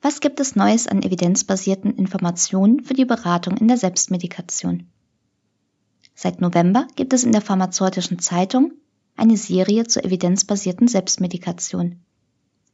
Was 0.02 0.20
gibt 0.20 0.40
es 0.40 0.56
Neues 0.56 0.86
an 0.86 1.02
evidenzbasierten 1.02 1.94
Informationen 1.94 2.84
für 2.84 2.94
die 2.94 3.04
Beratung 3.04 3.56
in 3.56 3.68
der 3.68 3.76
Selbstmedikation? 3.76 4.88
Seit 6.18 6.40
November 6.40 6.88
gibt 6.96 7.12
es 7.12 7.24
in 7.24 7.32
der 7.32 7.42
Pharmazeutischen 7.42 8.18
Zeitung 8.18 8.72
eine 9.16 9.36
Serie 9.36 9.84
zur 9.84 10.02
evidenzbasierten 10.02 10.88
Selbstmedikation. 10.88 12.00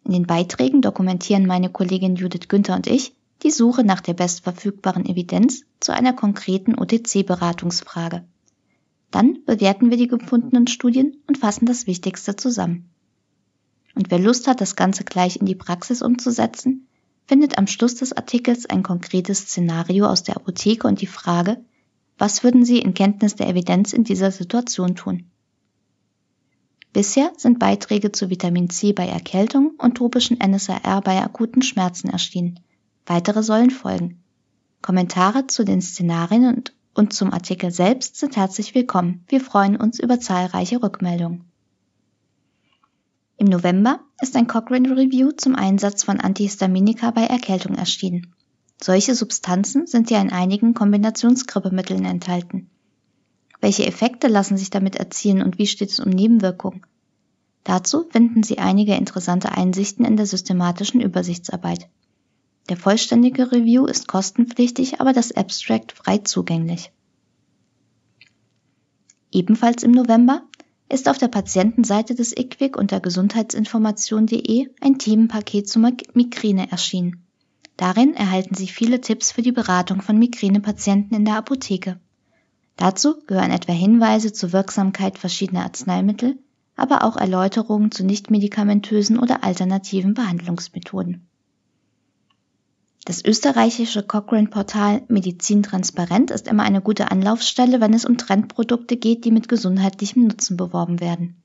In 0.05 0.13
den 0.13 0.29
Beiträgen 0.29 0.81
dokumentieren 0.81 1.47
meine 1.47 1.69
Kollegin 1.69 2.15
Judith 2.15 2.47
Günther 2.47 2.77
und 2.77 2.87
ich 2.87 3.17
die 3.43 3.51
Suche 3.51 3.83
nach 3.83 4.01
der 4.01 4.15
bestverfügbaren 4.15 5.07
Evidenz 5.07 5.65
zu 5.81 5.93
einer 5.93 6.13
konkreten 6.13 6.79
OTC-Beratungsfrage. 6.79 8.23
Dann 9.11 9.45
bewerten 9.45 9.91
wir 9.91 9.97
die 9.97 10.07
gefundenen 10.07 10.69
Studien 10.69 11.17
und 11.27 11.37
fassen 11.37 11.67
das 11.67 11.89
Wichtigste 11.89 12.37
zusammen. 12.37 12.91
Und 13.97 14.13
wer 14.13 14.21
Lust 14.21 14.47
hat, 14.47 14.61
das 14.61 14.77
Ganze 14.77 15.03
gleich 15.03 15.37
in 15.37 15.47
die 15.47 15.57
Praxis 15.57 16.01
umzusetzen, 16.01 16.87
findet 17.27 17.59
am 17.59 17.67
Schluss 17.67 17.97
des 17.97 18.13
Artikels 18.13 18.67
ein 18.67 18.85
konkretes 18.85 19.41
Szenario 19.41 20.07
aus 20.07 20.23
der 20.23 20.37
Apotheke 20.37 20.87
und 20.87 21.01
die 21.01 21.07
Frage, 21.07 21.59
was 22.23 22.45
würden 22.45 22.65
Sie 22.65 22.79
in 22.79 22.95
Kenntnis 22.95 23.35
der 23.35 23.49
Evidenz 23.49 23.93
in 23.93 24.05
dieser 24.05 24.31
Situation 24.31 24.95
tun? 24.95 25.25
Bisher 26.93 27.33
sind 27.37 27.59
Beiträge 27.59 28.13
zu 28.13 28.31
Vitamin 28.31 28.71
C 28.71 28.93
bei 28.93 29.09
Erkältung 29.09 29.73
und 29.77 29.97
tropischen 29.97 30.39
NSAR 30.39 31.01
bei 31.01 31.21
akuten 31.21 31.63
Schmerzen 31.63 32.11
erschienen. 32.11 32.61
Weitere 33.07 33.43
sollen 33.43 33.71
folgen. 33.71 34.23
Kommentare 34.83 35.49
zu 35.49 35.65
den 35.65 35.83
Szenarien 35.83 36.47
und, 36.55 36.73
und 36.95 37.13
zum 37.13 37.33
Artikel 37.33 37.73
selbst 37.73 38.15
sind 38.15 38.37
herzlich 38.37 38.77
willkommen. 38.77 39.25
Wir 39.27 39.41
freuen 39.41 39.75
uns 39.75 39.99
über 39.99 40.21
zahlreiche 40.21 40.81
Rückmeldungen. 40.81 41.51
Im 43.37 43.49
November 43.49 43.99
ist 44.21 44.37
ein 44.37 44.47
Cochrane 44.47 44.97
Review 44.97 45.33
zum 45.33 45.57
Einsatz 45.57 46.05
von 46.05 46.21
Antihistaminika 46.21 47.11
bei 47.11 47.25
Erkältung 47.25 47.75
erschienen. 47.75 48.33
Solche 48.83 49.15
Substanzen 49.15 49.87
sind 49.87 50.11
ja 50.11 50.21
in 50.21 50.33
einigen 50.33 50.75
Kombinationsgrippemitteln 50.75 52.05
enthalten. 52.05 52.69
Welche 53.61 53.87
Effekte 53.87 54.27
lassen 54.27 54.57
sich 54.57 54.71
damit 54.71 54.97
erzielen 54.97 55.41
und 55.41 55.59
wie 55.59 55.69
steht 55.69 55.91
es 55.91 56.01
um 56.01 56.11
Nebenwirkungen? 56.11 56.85
Dazu 57.63 58.05
finden 58.11 58.43
Sie 58.43 58.59
einige 58.59 58.97
interessante 58.97 59.53
Einsichten 59.53 60.05
in 60.05 60.17
der 60.17 60.27
systematischen 60.27 61.01
Übersichtsarbeit. 61.01 61.89
Der 62.69 62.77
vollständige 62.77 63.53
Review 63.53 63.87
ist 63.87 64.09
kostenpflichtig, 64.09 65.01
aber 65.01 65.13
das 65.13 65.31
Abstract 65.31 65.93
frei 65.93 66.19
zugänglich. 66.19 66.91
Ebenfalls 69.31 69.85
im 69.85 69.93
November 69.93 70.43
ist 70.89 71.09
auf 71.09 71.19
der 71.19 71.29
Patientenseite 71.29 72.17
des 72.17 72.37
IQWIC 72.37 72.77
unter 72.77 72.99
gesundheitsinformation.de 72.99 74.71
ein 74.81 74.99
Themenpaket 74.99 75.69
zur 75.69 75.83
Migräne 76.15 76.71
erschienen. 76.73 77.25
Darin 77.77 78.15
erhalten 78.15 78.55
Sie 78.55 78.69
viele 78.69 79.01
Tipps 79.01 79.33
für 79.33 79.43
die 79.43 79.53
Beratung 79.53 80.03
von 80.03 80.19
Migränepatienten 80.19 81.17
in 81.17 81.25
der 81.25 81.37
Apotheke. 81.37 81.99
Dazu 82.77 83.17
gehören 83.27 83.51
etwa 83.51 83.73
Hinweise 83.73 84.33
zur 84.33 84.53
Wirksamkeit 84.53 85.19
verschiedener 85.19 85.65
Arzneimittel, 85.65 86.39
aber 86.77 87.05
auch 87.05 87.17
Erläuterungen 87.17 87.91
zu 87.91 88.05
nichtmedikamentösen 88.05 89.19
oder 89.19 89.45
alternativen 89.45 90.15
Behandlungsmethoden. 90.15 91.27
Das 93.05 93.25
österreichische 93.25 94.05
Cochrane-Portal 94.05 95.03
Medizin 95.09 95.65
Transparent 95.65 96.31
ist 96.31 96.47
immer 96.47 96.63
eine 96.63 96.81
gute 96.81 97.11
Anlaufstelle, 97.11 97.81
wenn 97.81 97.95
es 97.95 98.05
um 98.05 98.17
Trendprodukte 98.17 98.97
geht, 98.97 99.25
die 99.25 99.33
mit 99.33 99.49
gesundheitlichem 99.49 100.23
Nutzen 100.23 100.57
beworben 100.57 101.01
werden. 101.01 101.43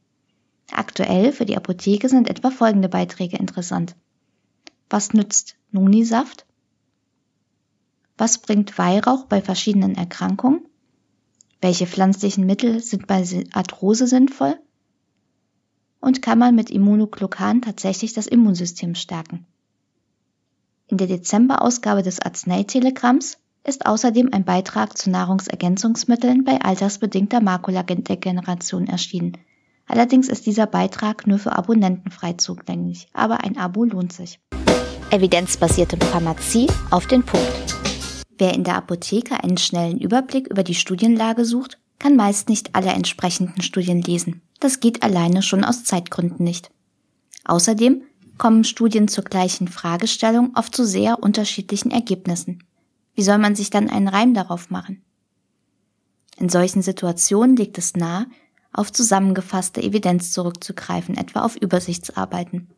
Aktuell 0.71 1.31
für 1.31 1.45
die 1.45 1.57
Apotheke 1.57 2.09
sind 2.09 2.29
etwa 2.29 2.51
folgende 2.51 2.89
Beiträge 2.89 3.37
interessant. 3.37 3.95
Was 4.89 5.13
nützt 5.13 5.55
Nunisaft? 5.71 6.45
Was 8.17 8.37
bringt 8.37 8.77
Weihrauch 8.77 9.25
bei 9.25 9.41
verschiedenen 9.41 9.95
Erkrankungen? 9.95 10.65
Welche 11.61 11.87
pflanzlichen 11.87 12.45
Mittel 12.45 12.79
sind 12.81 13.05
bei 13.05 13.23
Arthrose 13.51 14.07
sinnvoll? 14.07 14.57
Und 15.99 16.21
kann 16.21 16.39
man 16.39 16.55
mit 16.55 16.69
Immunoglucan 16.69 17.61
tatsächlich 17.61 18.13
das 18.13 18.27
Immunsystem 18.27 18.95
stärken? 18.95 19.45
In 20.87 20.97
der 20.97 21.07
Dezemberausgabe 21.07 22.01
des 22.01 22.21
Arzneitelegramms 22.21 23.37
ist 23.65 23.85
außerdem 23.85 24.29
ein 24.31 24.45
Beitrag 24.45 24.97
zu 24.97 25.09
Nahrungsergänzungsmitteln 25.09 26.45
bei 26.45 26.61
altersbedingter 26.61 27.41
Makuladegeneration 27.41 28.87
erschienen. 28.87 29.37
Allerdings 29.85 30.29
ist 30.29 30.45
dieser 30.45 30.65
Beitrag 30.65 31.27
nur 31.27 31.39
für 31.39 31.57
Abonnenten 31.57 32.09
frei 32.09 32.33
zugänglich, 32.33 33.07
aber 33.11 33.43
ein 33.43 33.57
Abo 33.57 33.83
lohnt 33.83 34.13
sich 34.13 34.39
evidenzbasierte 35.11 35.97
Pharmazie 35.97 36.67
auf 36.91 37.07
den 37.07 37.23
Punkt. 37.23 37.75
Wer 38.37 38.53
in 38.53 38.63
der 38.63 38.75
Apotheke 38.75 39.43
einen 39.43 39.57
schnellen 39.57 39.99
Überblick 39.99 40.47
über 40.47 40.63
die 40.63 40.75
Studienlage 40.75 41.45
sucht, 41.45 41.77
kann 41.99 42.15
meist 42.15 42.49
nicht 42.49 42.75
alle 42.75 42.91
entsprechenden 42.91 43.61
Studien 43.61 44.01
lesen. 44.01 44.41
Das 44.59 44.79
geht 44.79 45.03
alleine 45.03 45.41
schon 45.41 45.63
aus 45.63 45.83
Zeitgründen 45.83 46.43
nicht. 46.43 46.69
Außerdem 47.45 48.03
kommen 48.37 48.63
Studien 48.63 49.07
zur 49.07 49.23
gleichen 49.23 49.67
Fragestellung 49.67 50.51
oft 50.55 50.75
zu 50.75 50.85
sehr 50.85 51.23
unterschiedlichen 51.23 51.91
Ergebnissen. 51.91 52.63
Wie 53.15 53.23
soll 53.23 53.39
man 53.39 53.55
sich 53.55 53.69
dann 53.69 53.89
einen 53.89 54.07
Reim 54.07 54.33
darauf 54.33 54.69
machen? 54.69 55.01
In 56.37 56.49
solchen 56.49 56.83
Situationen 56.83 57.55
liegt 57.55 57.79
es 57.79 57.95
nahe, 57.95 58.27
auf 58.71 58.91
zusammengefasste 58.91 59.81
Evidenz 59.81 60.31
zurückzugreifen, 60.31 61.17
etwa 61.17 61.41
auf 61.41 61.55
Übersichtsarbeiten. 61.55 62.69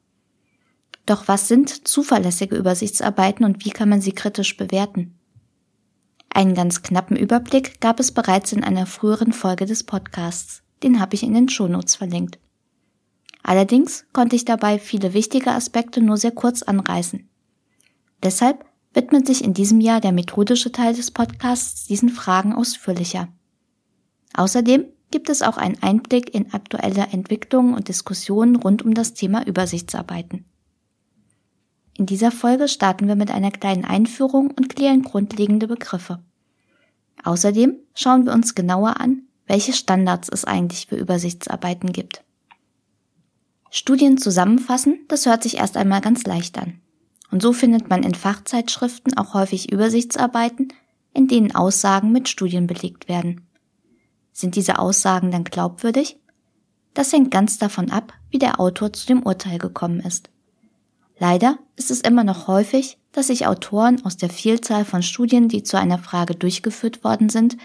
Doch 1.10 1.28
was 1.28 1.48
sind 1.48 1.88
zuverlässige 1.88 2.56
Übersichtsarbeiten 2.56 3.44
und 3.44 3.66
wie 3.66 3.72
kann 3.72 3.90
man 3.90 4.00
sie 4.00 4.12
kritisch 4.12 4.56
bewerten? 4.58 5.18
Einen 6.30 6.54
ganz 6.54 6.84
knappen 6.84 7.18
Überblick 7.18 7.82
gab 7.82 8.00
es 8.00 8.12
bereits 8.12 8.52
in 8.52 8.64
einer 8.64 8.86
früheren 8.86 9.34
Folge 9.34 9.66
des 9.66 9.84
Podcasts. 9.84 10.62
Den 10.84 11.00
habe 11.00 11.16
ich 11.16 11.24
in 11.24 11.34
den 11.34 11.50
Shownotes 11.50 11.96
verlinkt. 11.96 12.38
Allerdings 13.42 14.06
konnte 14.14 14.36
ich 14.36 14.46
dabei 14.46 14.78
viele 14.78 15.16
wichtige 15.16 15.50
Aspekte 15.50 16.00
nur 16.00 16.18
sehr 16.18 16.30
kurz 16.30 16.62
anreißen. 16.62 17.28
Deshalb 18.22 18.64
widmet 18.94 19.26
sich 19.26 19.44
in 19.44 19.56
diesem 19.56 19.82
Jahr 19.82 20.02
der 20.02 20.12
methodische 20.12 20.72
Teil 20.72 20.94
des 20.94 21.10
Podcasts 21.10 21.86
diesen 21.88 22.10
Fragen 22.10 22.54
ausführlicher. 22.54 23.30
Außerdem 24.36 24.86
gibt 25.10 25.32
es 25.32 25.42
auch 25.42 25.58
einen 25.58 25.82
Einblick 25.82 26.36
in 26.36 26.54
aktuelle 26.54 27.08
Entwicklungen 27.08 27.74
und 27.74 27.88
Diskussionen 27.88 28.58
rund 28.58 28.84
um 28.84 28.94
das 28.94 29.16
Thema 29.16 29.48
Übersichtsarbeiten. 29.48 30.46
In 32.00 32.06
dieser 32.06 32.32
Folge 32.32 32.70
starten 32.70 33.10
wir 33.10 33.18
mit 33.18 33.30
einer 33.30 33.52
kleinen 33.52 33.84
Einführung 33.84 34.52
und 34.52 34.70
klären 34.70 35.02
grundlegende 35.02 35.68
Begriffe. 35.68 36.24
Außerdem 37.26 37.76
schauen 37.94 38.26
wir 38.26 38.32
uns 38.32 38.56
genauer 38.56 39.02
an, 39.02 39.24
welche 39.48 39.74
Standards 39.74 40.30
es 40.30 40.46
eigentlich 40.46 40.88
für 40.88 40.96
Übersichtsarbeiten 40.96 41.92
gibt. 41.92 42.24
Studien 43.70 44.18
zusammenfassen, 44.18 45.00
das 45.10 45.26
hört 45.26 45.44
sich 45.44 45.58
erst 45.58 45.76
einmal 45.76 46.00
ganz 46.00 46.24
leicht 46.24 46.58
an. 46.58 46.80
Und 47.32 47.42
so 47.42 47.52
findet 47.52 47.90
man 47.90 48.04
in 48.04 48.16
Fachzeitschriften 48.16 49.18
auch 49.18 49.34
häufig 49.34 49.70
Übersichtsarbeiten, 49.70 50.72
in 51.14 51.28
denen 51.28 51.54
Aussagen 51.54 52.14
mit 52.14 52.30
Studien 52.30 52.66
belegt 52.66 53.10
werden. 53.10 53.46
Sind 54.32 54.56
diese 54.56 54.80
Aussagen 54.80 55.32
dann 55.32 55.44
glaubwürdig? 55.44 56.18
Das 56.94 57.12
hängt 57.12 57.30
ganz 57.30 57.58
davon 57.58 57.92
ab, 57.92 58.14
wie 58.30 58.40
der 58.40 58.62
Autor 58.62 58.94
zu 58.94 59.06
dem 59.06 59.22
Urteil 59.24 59.58
gekommen 59.58 60.00
ist. 60.00 60.30
Leider 61.20 61.60
ist 61.76 61.92
es 61.92 62.00
immer 62.02 62.24
noch 62.24 62.48
häufig, 62.48 62.98
dass 63.12 63.28
sich 63.28 63.46
Autoren 63.46 64.04
aus 64.06 64.16
der 64.16 64.30
Vielzahl 64.30 64.86
von 64.86 65.04
Studien, 65.04 65.50
die 65.50 65.64
zu 65.64 65.78
einer 65.78 66.00
Frage 66.00 66.34
durchgeführt 66.34 67.04
worden 67.04 67.30
sind, 67.30 67.58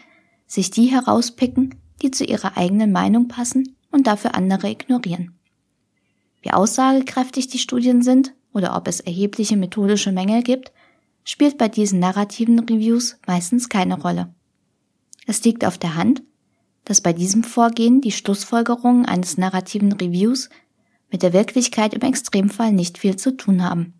sich 0.47 0.71
die 0.71 0.87
herauspicken, 0.87 1.77
die 2.03 2.11
zu 2.11 2.25
ihrer 2.25 2.56
eigenen 2.56 2.91
Meinung 2.91 3.29
passen 3.29 3.77
und 3.93 4.09
dafür 4.09 4.35
andere 4.35 4.71
ignorieren. 4.71 5.39
Wie 6.43 6.51
aussagekräftig 6.51 7.47
die 7.47 7.59
Studien 7.59 8.03
sind 8.03 8.35
oder 8.53 8.77
ob 8.77 8.89
es 8.89 9.01
erhebliche 9.01 9.56
methodische 9.56 10.12
Mängel 10.12 10.43
gibt, 10.43 10.73
spielt 11.25 11.56
bei 11.56 11.69
diesen 11.69 12.01
narrativen 12.01 12.59
Reviews 12.59 13.19
meistens 13.27 13.69
keine 13.69 14.01
Rolle. 14.01 14.35
Es 15.27 15.43
liegt 15.45 15.65
auf 15.65 15.79
der 15.79 15.95
Hand, 15.95 16.23
dass 16.85 17.01
bei 17.01 17.12
diesem 17.12 17.45
Vorgehen 17.45 18.01
die 18.01 18.12
Schlussfolgerungen 18.12 19.06
eines 19.06 19.39
narrativen 19.39 19.93
Reviews 19.93 20.51
mit 21.14 21.22
der 21.22 21.32
Wirklichkeit 21.32 21.94
im 21.94 22.00
Extremfall 22.00 22.72
nicht 22.72 22.99
viel 22.99 23.14
zu 23.14 23.37
tun 23.37 23.62
haben. 23.62 23.94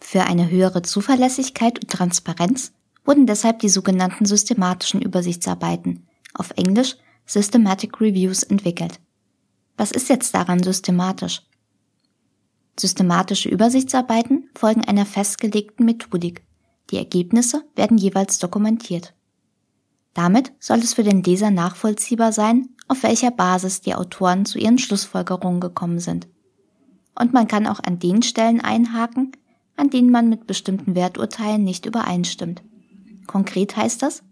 Für 0.00 0.24
eine 0.24 0.50
höhere 0.50 0.82
Zuverlässigkeit 0.82 1.78
und 1.78 1.90
Transparenz 1.90 2.74
wurden 3.06 3.26
deshalb 3.26 3.60
die 3.60 3.70
sogenannten 3.70 4.26
systematischen 4.26 5.00
Übersichtsarbeiten, 5.00 6.06
auf 6.34 6.50
Englisch 6.56 6.96
Systematic 7.24 8.02
Reviews, 8.02 8.42
entwickelt. 8.42 9.00
Was 9.78 9.92
ist 9.92 10.10
jetzt 10.10 10.34
daran 10.34 10.62
systematisch? 10.62 11.40
Systematische 12.78 13.48
Übersichtsarbeiten 13.48 14.50
folgen 14.54 14.84
einer 14.84 15.06
festgelegten 15.06 15.86
Methodik. 15.86 16.44
Die 16.90 16.98
Ergebnisse 16.98 17.64
werden 17.76 17.96
jeweils 17.96 18.38
dokumentiert. 18.38 19.14
Damit 20.12 20.52
soll 20.60 20.80
es 20.80 20.92
für 20.92 21.02
den 21.02 21.22
Leser 21.22 21.50
nachvollziehbar 21.50 22.34
sein, 22.34 22.68
auf 22.88 23.02
welcher 23.02 23.30
Basis 23.30 23.80
die 23.80 23.94
Autoren 23.94 24.44
zu 24.44 24.58
ihren 24.58 24.78
Schlussfolgerungen 24.78 25.60
gekommen 25.60 25.98
sind. 25.98 26.28
Und 27.14 27.32
man 27.32 27.48
kann 27.48 27.66
auch 27.66 27.80
an 27.80 27.98
den 27.98 28.22
Stellen 28.22 28.60
einhaken, 28.60 29.32
an 29.76 29.90
denen 29.90 30.10
man 30.10 30.28
mit 30.28 30.46
bestimmten 30.46 30.94
Werturteilen 30.94 31.64
nicht 31.64 31.86
übereinstimmt. 31.86 32.62
Konkret 33.26 33.76
heißt 33.76 34.02
das, 34.02 34.22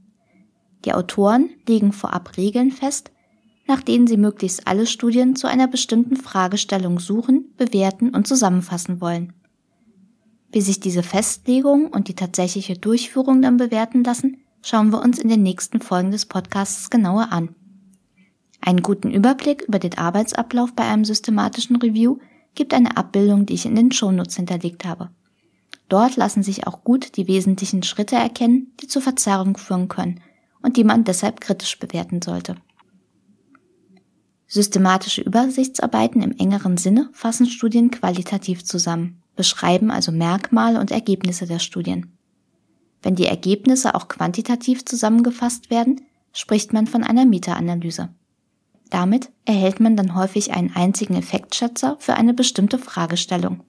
die 0.85 0.95
Autoren 0.95 1.51
legen 1.69 1.93
vorab 1.93 2.37
Regeln 2.37 2.71
fest, 2.71 3.11
nach 3.67 3.83
denen 3.83 4.07
sie 4.07 4.17
möglichst 4.17 4.67
alle 4.67 4.87
Studien 4.87 5.37
zu 5.37 5.47
einer 5.47 5.69
bestimmten 5.69 6.17
Fragestellung 6.17 6.99
suchen, 6.99 7.55
bewerten 7.57 8.11
und 8.11 8.27
zusammenfassen 8.27 9.01
wollen. 9.01 9.33
Wie 10.53 10.61
sich 10.61 10.81
diese 10.81 11.05
Festlegung 11.05 11.87
und 11.87 12.09
die 12.09 12.17
tatsächliche 12.17 12.75
Durchführung 12.75 13.41
dann 13.43 13.57
bewerten 13.57 14.03
lassen, 14.03 14.39
schauen 14.63 14.91
wir 14.91 15.01
uns 15.01 15.19
in 15.19 15.29
den 15.29 15.43
nächsten 15.43 15.81
Folgen 15.81 16.11
des 16.11 16.27
Podcasts 16.27 16.91
genauer 16.91 17.29
an. 17.31 17.55
Einen 18.61 18.83
guten 18.83 19.11
Überblick 19.11 19.63
über 19.63 19.79
den 19.79 19.97
Arbeitsablauf 19.97 20.75
bei 20.75 20.85
einem 20.85 21.05
systematischen 21.05 21.77
Review 21.77 22.19
gibt 22.55 22.75
eine 22.75 22.97
Abbildung, 22.97 23.47
die 23.47 23.55
ich 23.55 23.67
in 23.67 23.75
den 23.75 23.93
Shownotes 23.93 24.37
hinterlegt 24.37 24.85
habe. 24.85 25.11
Dort 25.89 26.17
lassen 26.17 26.43
sich 26.43 26.67
auch 26.67 26.85
gut 26.85 27.17
die 27.17 27.27
wesentlichen 27.27 27.83
Schritte 27.83 28.17
erkennen, 28.17 28.73
die 28.81 28.87
zur 28.87 29.03
Verzerrung 29.03 29.57
führen 29.57 29.89
können 29.89 30.21
und 30.63 30.77
die 30.77 30.85
man 30.85 31.05
deshalb 31.05 31.41
kritisch 31.41 31.79
bewerten 31.79 32.23
sollte. 32.23 32.57
Systematische 34.47 35.23
Übersichtsarbeiten 35.23 36.23
im 36.23 36.37
engeren 36.37 36.77
Sinne 36.77 37.09
fassen 37.13 37.47
Studien 37.47 37.91
qualitativ 37.91 38.65
zusammen, 38.65 39.23
beschreiben 39.37 39.91
also 39.91 40.13
Merkmale 40.13 40.81
und 40.81 40.91
Ergebnisse 40.91 41.47
der 41.47 41.61
Studien. 41.61 42.17
Wenn 43.03 43.15
die 43.15 43.27
Ergebnisse 43.27 43.95
auch 43.95 44.09
quantitativ 44.09 44.85
zusammengefasst 44.85 45.71
werden, 45.71 46.03
spricht 46.33 46.73
man 46.73 46.87
von 46.87 47.03
einer 47.03 47.25
Meta-Analyse. 47.25 48.11
Damit 48.91 49.31
erhält 49.45 49.79
man 49.79 49.97
dann 49.97 50.17
häufig 50.17 50.53
einen 50.53 50.75
einzigen 50.75 51.15
Effektschätzer 51.15 51.97
für 52.01 52.15
eine 52.15 52.35
bestimmte 52.35 52.79
Fragestellung. 52.79 53.63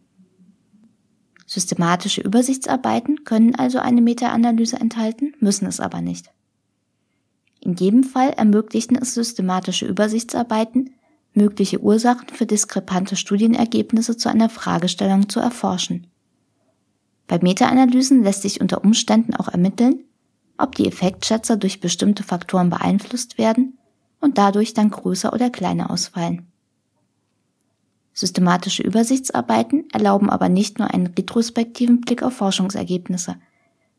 Systematische 1.45 2.21
Übersichtsarbeiten 2.21 3.23
können 3.23 3.55
also 3.55 3.77
eine 3.79 4.01
Meta-Analyse 4.01 4.77
enthalten, 4.77 5.33
müssen 5.39 5.67
es 5.67 5.79
aber 5.79 6.01
nicht. 6.01 6.31
In 7.59 7.75
jedem 7.75 8.03
Fall 8.03 8.31
ermöglichen 8.31 8.97
es 8.97 9.13
systematische 9.13 9.85
Übersichtsarbeiten, 9.85 10.95
mögliche 11.33 11.79
Ursachen 11.81 12.29
für 12.29 12.47
diskrepante 12.47 13.15
Studienergebnisse 13.15 14.17
zu 14.17 14.27
einer 14.29 14.49
Fragestellung 14.49 15.29
zu 15.29 15.39
erforschen. 15.39 16.07
Bei 17.27 17.37
Meta-Analysen 17.39 18.23
lässt 18.23 18.41
sich 18.41 18.59
unter 18.59 18.83
Umständen 18.83 19.35
auch 19.35 19.47
ermitteln, 19.47 20.03
ob 20.57 20.75
die 20.75 20.87
Effektschätzer 20.87 21.57
durch 21.57 21.79
bestimmte 21.79 22.23
Faktoren 22.23 22.69
beeinflusst 22.69 23.37
werden 23.37 23.77
und 24.21 24.37
dadurch 24.37 24.73
dann 24.73 24.89
größer 24.89 25.33
oder 25.33 25.49
kleiner 25.49 25.91
ausfallen. 25.91 26.47
Systematische 28.13 28.83
Übersichtsarbeiten 28.83 29.89
erlauben 29.91 30.29
aber 30.29 30.49
nicht 30.49 30.79
nur 30.79 30.93
einen 30.93 31.07
retrospektiven 31.07 32.01
Blick 32.01 32.23
auf 32.23 32.33
Forschungsergebnisse. 32.33 33.35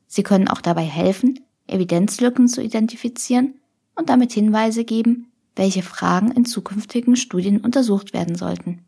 Sie 0.06 0.22
können 0.22 0.48
auch 0.48 0.60
dabei 0.60 0.84
helfen, 0.84 1.40
Evidenzlücken 1.66 2.48
zu 2.48 2.62
identifizieren 2.62 3.54
und 3.94 4.08
damit 4.08 4.32
Hinweise 4.32 4.84
geben, 4.84 5.32
welche 5.56 5.82
Fragen 5.82 6.30
in 6.30 6.44
zukünftigen 6.44 7.16
Studien 7.16 7.60
untersucht 7.60 8.12
werden 8.12 8.36
sollten. 8.36 8.84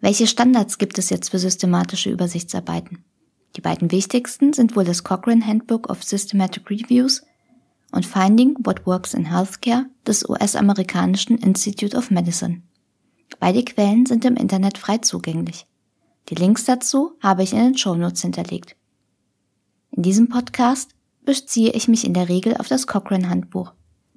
Welche 0.00 0.26
Standards 0.26 0.78
gibt 0.78 0.98
es 0.98 1.10
jetzt 1.10 1.30
für 1.30 1.38
systematische 1.38 2.10
Übersichtsarbeiten? 2.10 3.04
Die 3.56 3.60
beiden 3.60 3.92
wichtigsten 3.92 4.52
sind 4.52 4.74
wohl 4.74 4.84
das 4.84 5.04
Cochrane 5.04 5.46
Handbook 5.46 5.88
of 5.90 6.02
Systematic 6.02 6.68
Reviews 6.70 7.22
und 7.92 8.06
Finding 8.06 8.56
What 8.64 8.86
Works 8.86 9.14
in 9.14 9.26
Healthcare 9.26 9.86
des 10.06 10.28
US-amerikanischen 10.28 11.38
Institute 11.38 11.96
of 11.96 12.10
Medicine. 12.10 12.62
Beide 13.38 13.62
Quellen 13.64 14.06
sind 14.06 14.24
im 14.24 14.36
Internet 14.36 14.78
frei 14.78 14.98
zugänglich. 14.98 15.66
Die 16.28 16.34
Links 16.34 16.64
dazu 16.64 17.12
habe 17.20 17.42
ich 17.42 17.52
in 17.52 17.58
den 17.58 17.78
Show 17.78 17.94
Notes 17.94 18.22
hinterlegt. 18.22 18.76
In 19.90 20.02
diesem 20.02 20.28
Podcast 20.28 20.90
beziehe 21.24 21.72
ich 21.72 21.88
mich 21.88 22.04
in 22.04 22.14
der 22.14 22.28
Regel 22.28 22.56
auf 22.56 22.68
das 22.68 22.86
Cochrane 22.86 23.28
Handbuch. 23.28 23.72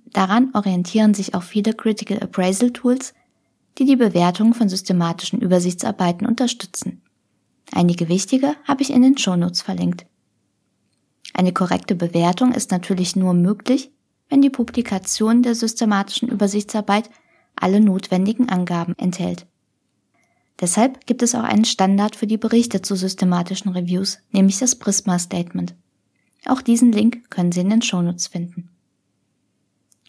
Daran 0.06 0.52
orientieren 0.54 1.14
sich 1.14 1.36
auch 1.36 1.44
viele 1.44 1.74
Critical 1.74 2.20
Appraisal 2.22 2.72
Tools, 2.72 3.14
die 3.78 3.86
die 3.86 3.98
Bewertung 3.98 4.54
von 4.54 4.70
systematischen 4.70 5.42
Übersichtsarbeiten 5.42 6.26
unterstützen. 6.26 7.02
Einige 7.74 8.08
wichtige 8.08 8.56
habe 8.64 8.84
ich 8.84 8.92
in 8.92 9.02
den 9.02 9.18
Shownotes 9.18 9.62
verlinkt. 9.62 10.06
Eine 11.38 11.52
korrekte 11.52 11.96
Bewertung 11.96 12.54
ist 12.54 12.72
natürlich 12.72 13.18
nur 13.18 13.34
möglich, 13.34 13.92
wenn 14.30 14.42
die 14.42 14.50
Publikation 14.50 15.44
der 15.44 15.54
systematischen 15.54 16.30
Übersichtsarbeit 16.30 17.10
alle 17.58 17.82
notwendigen 17.82 18.48
Angaben 18.48 18.96
enthält. 18.98 19.46
Deshalb 20.62 21.06
gibt 21.06 21.22
es 21.22 21.36
auch 21.36 21.44
einen 21.44 21.66
Standard 21.66 22.16
für 22.16 22.26
die 22.26 22.38
Berichte 22.38 22.82
zu 22.82 22.96
systematischen 22.96 23.74
Reviews, 23.74 24.20
nämlich 24.32 24.60
das 24.60 24.78
Prisma 24.78 25.20
Statement. 25.20 25.76
Auch 26.46 26.62
diesen 26.62 26.94
Link 26.94 27.30
können 27.30 27.52
Sie 27.52 27.60
in 27.60 27.70
den 27.70 27.82
Shownotes 27.82 28.28
finden. 28.28 28.70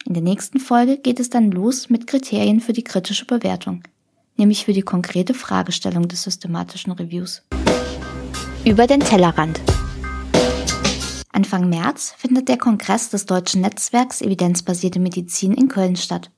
In 0.05 0.15
der 0.15 0.23
nächsten 0.23 0.61
Folge 0.61 0.97
geht 0.97 1.19
es 1.19 1.29
dann 1.29 1.51
los 1.51 1.91
mit 1.91 2.07
Kriterien 2.07 2.61
für 2.61 2.73
die 2.73 2.85
kritische 2.85 3.25
Bewertung, 3.25 3.83
nämlich 4.37 4.65
für 4.65 4.73
die 4.73 4.83
konkrete 4.83 5.35
Fragestellung 5.35 6.07
des 6.07 6.23
systematischen 6.23 6.93
Reviews. 6.93 7.43
Über 8.65 8.87
den 8.87 9.01
Tellerrand. 9.01 9.61
Anfang 11.37 11.69
März 11.69 12.15
findet 12.17 12.49
der 12.49 12.57
Kongress 12.57 13.11
des 13.11 13.27
Deutschen 13.27 13.61
Netzwerks 13.61 14.23
Evidenzbasierte 14.23 14.99
Medizin 14.99 15.53
in 15.53 15.69
Köln 15.69 15.97
statt. 15.97 16.31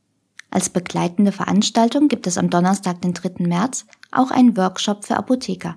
Als 0.51 0.71
begleitende 0.71 1.31
Veranstaltung 1.31 2.09
gibt 2.09 2.27
es 2.27 2.37
am 2.37 2.51
Donnerstag, 2.51 3.01
den 3.03 3.15
3. 3.15 3.47
März, 3.47 3.87
auch 4.11 4.33
einen 4.33 4.57
Workshop 4.57 5.05
für 5.05 5.17
Apotheker. 5.17 5.77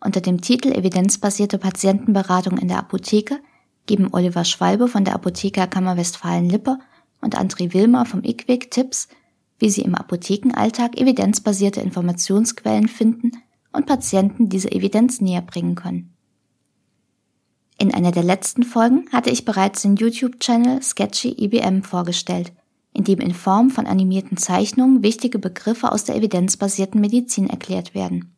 Unter 0.00 0.20
dem 0.20 0.40
Titel 0.40 0.72
Evidenzbasierte 0.72 1.58
Patientenberatung 1.58 2.58
in 2.58 2.66
der 2.66 2.78
Apotheke 2.78 3.38
geben 3.86 4.08
Oliver 4.10 4.44
Schwalbe 4.44 4.88
von 4.88 5.04
der 5.04 5.14
Apothekerkammer 5.14 5.96
Westfalen-Lippe 5.96 6.76
und 7.20 7.38
André 7.38 7.72
Wilmer 7.72 8.04
vom 8.04 8.24
IQWIC 8.24 8.68
Tipps, 8.72 9.06
wie 9.60 9.70
sie 9.70 9.82
im 9.82 9.94
Apothekenalltag 9.94 10.98
evidenzbasierte 10.98 11.82
Informationsquellen 11.82 12.88
finden 12.88 13.30
und 13.72 13.86
Patienten 13.86 14.48
diese 14.48 14.72
Evidenz 14.72 15.20
näher 15.20 15.42
bringen 15.42 15.76
können. 15.76 16.16
In 17.80 17.94
einer 17.94 18.12
der 18.12 18.22
letzten 18.22 18.62
Folgen 18.62 19.08
hatte 19.10 19.30
ich 19.30 19.46
bereits 19.46 19.80
den 19.80 19.96
YouTube-Channel 19.96 20.82
Sketchy 20.82 21.42
IBM 21.42 21.82
vorgestellt, 21.82 22.52
in 22.92 23.04
dem 23.04 23.20
in 23.20 23.32
Form 23.32 23.70
von 23.70 23.86
animierten 23.86 24.36
Zeichnungen 24.36 25.02
wichtige 25.02 25.38
Begriffe 25.38 25.90
aus 25.90 26.04
der 26.04 26.16
evidenzbasierten 26.16 27.00
Medizin 27.00 27.48
erklärt 27.48 27.94
werden. 27.94 28.36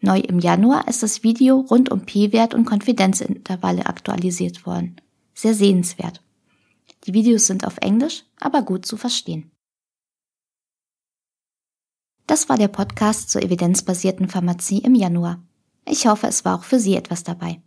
Neu 0.00 0.20
im 0.20 0.38
Januar 0.38 0.88
ist 0.88 1.02
das 1.02 1.22
Video 1.22 1.60
rund 1.60 1.90
um 1.90 2.06
P-Wert 2.06 2.54
und 2.54 2.64
Konfidenzintervalle 2.64 3.84
aktualisiert 3.84 4.64
worden. 4.64 4.96
Sehr 5.34 5.52
sehenswert. 5.52 6.22
Die 7.04 7.12
Videos 7.12 7.46
sind 7.46 7.66
auf 7.66 7.76
Englisch, 7.82 8.24
aber 8.40 8.62
gut 8.62 8.86
zu 8.86 8.96
verstehen. 8.96 9.50
Das 12.26 12.48
war 12.48 12.56
der 12.56 12.68
Podcast 12.68 13.28
zur 13.28 13.42
evidenzbasierten 13.42 14.30
Pharmazie 14.30 14.78
im 14.78 14.94
Januar. 14.94 15.42
Ich 15.86 16.06
hoffe, 16.06 16.26
es 16.26 16.46
war 16.46 16.58
auch 16.58 16.64
für 16.64 16.78
Sie 16.78 16.96
etwas 16.96 17.22
dabei. 17.22 17.60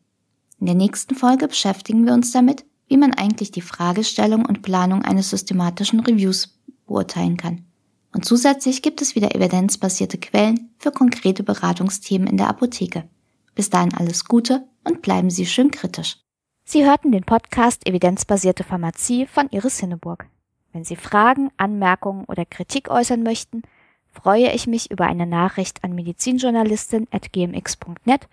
In 0.60 0.66
der 0.66 0.76
nächsten 0.76 1.16
Folge 1.16 1.48
beschäftigen 1.48 2.06
wir 2.06 2.14
uns 2.14 2.32
damit, 2.32 2.66
wie 2.88 2.98
man 2.98 3.14
eigentlich 3.14 3.52
die 3.52 3.62
Fragestellung 3.62 4.46
und 4.46 4.62
Planung 4.62 5.04
eines 5.04 5.30
systematischen 5.30 6.02
Reviews 6.02 6.60
beurteilen 6.86 7.38
kann. 7.38 7.66
Und 8.14 8.26
zusätzlich 8.26 8.82
gibt 8.82 9.02
es 9.02 9.16
wieder 9.16 9.36
evidenzbasierte 9.36 10.18
Quellen 10.18 10.72
für 10.78 10.92
konkrete 10.92 11.44
Beratungsthemen 11.44 12.28
in 12.28 12.38
der 12.38 12.50
Apotheke. 12.50 13.08
Bis 13.56 13.70
dahin 13.70 13.94
alles 13.94 14.26
Gute 14.26 14.68
und 14.84 15.02
bleiben 15.02 15.30
Sie 15.30 15.46
schön 15.46 15.72
kritisch. 15.72 16.18
Sie 16.66 16.86
hörten 16.86 17.12
den 17.12 17.24
Podcast 17.24 17.88
Evidenzbasierte 17.88 18.64
Pharmazie 18.64 19.28
von 19.28 19.50
Iris 19.52 19.80
Hinneburg. 19.80 20.26
Wenn 20.74 20.84
Sie 20.84 20.96
Fragen, 20.96 21.52
Anmerkungen 21.58 22.26
oder 22.26 22.46
Kritik 22.46 22.90
äußern 22.90 23.24
möchten, 23.24 23.62
freue 24.12 24.52
ich 24.52 24.68
mich 24.68 24.92
über 24.92 25.06
eine 25.06 25.26
Nachricht 25.26 25.84
an 25.84 25.94
medizinjournalistin.gmx.net 25.94 28.28